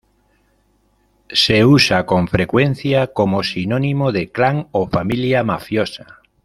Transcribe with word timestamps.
Se 1.29 1.63
usa 1.63 2.07
con 2.07 2.27
frecuencia 2.27 3.13
como 3.13 3.43
sinónimo 3.43 4.11
de 4.11 4.31
clan 4.31 4.67
o 4.71 4.87
familia 4.87 5.43
mafiosa. 5.43 6.21